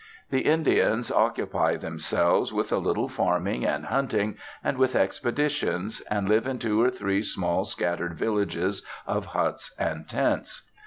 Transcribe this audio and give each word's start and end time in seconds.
The 0.31 0.39
Indians 0.41 1.11
occupy 1.11 1.77
themselves 1.77 2.51
with 2.51 2.71
a 2.71 2.79
little 2.79 3.07
farming 3.07 3.63
and 3.67 3.85
hunting, 3.85 4.35
and 4.63 4.79
with 4.79 4.95
expeditions, 4.95 6.01
and 6.09 6.27
live 6.27 6.47
in 6.47 6.57
two 6.57 6.81
or 6.81 6.89
three 6.89 7.21
small 7.21 7.65
scattered 7.65 8.15
villages 8.15 8.81
of 9.05 9.27
huts 9.27 9.75
and 9.77 10.09
tents. 10.09 10.63